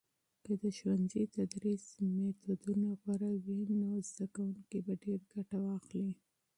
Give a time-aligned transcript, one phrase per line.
[0.45, 1.85] که د ښوونځي تدریس
[2.17, 6.11] میتودونه غوره وي، نو زده کوونکي به ډیر ګټه واخلي.